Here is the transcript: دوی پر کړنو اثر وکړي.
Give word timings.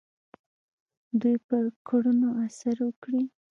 دوی 1.19 1.35
پر 1.47 1.63
کړنو 1.87 2.29
اثر 2.45 2.77
وکړي. 2.87 3.23